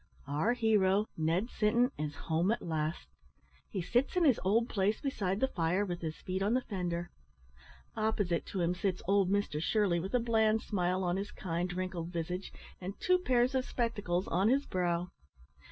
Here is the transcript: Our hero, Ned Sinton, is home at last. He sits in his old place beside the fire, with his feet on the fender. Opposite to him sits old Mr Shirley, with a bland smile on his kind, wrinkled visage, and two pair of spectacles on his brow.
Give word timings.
Our 0.25 0.53
hero, 0.53 1.05
Ned 1.15 1.51
Sinton, 1.51 1.91
is 1.95 2.15
home 2.25 2.49
at 2.51 2.63
last. 2.63 3.07
He 3.69 3.83
sits 3.83 4.17
in 4.17 4.25
his 4.25 4.39
old 4.43 4.67
place 4.67 4.99
beside 4.99 5.39
the 5.39 5.47
fire, 5.47 5.85
with 5.85 6.01
his 6.01 6.17
feet 6.17 6.41
on 6.41 6.55
the 6.55 6.61
fender. 6.63 7.11
Opposite 7.95 8.47
to 8.47 8.61
him 8.61 8.73
sits 8.73 9.03
old 9.07 9.29
Mr 9.29 9.61
Shirley, 9.61 9.99
with 9.99 10.15
a 10.15 10.19
bland 10.19 10.63
smile 10.63 11.03
on 11.03 11.17
his 11.17 11.29
kind, 11.29 11.71
wrinkled 11.73 12.09
visage, 12.11 12.51
and 12.81 12.99
two 12.99 13.19
pair 13.19 13.43
of 13.43 13.63
spectacles 13.63 14.27
on 14.29 14.49
his 14.49 14.65
brow. 14.65 15.11